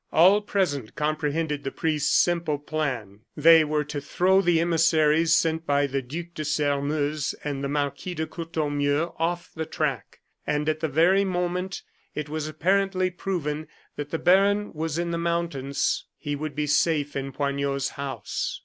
[0.11, 3.19] All present comprehended the priest's simple plan.
[3.37, 8.15] They were to throw the emissaries sent by the Duc de Sairmeuse and the Marquis
[8.15, 11.83] de Courtornieu off the track; and at the very moment
[12.15, 17.15] it was apparently proven that the baron was in the mountains, he would be safe
[17.15, 18.59] in Poignot's house.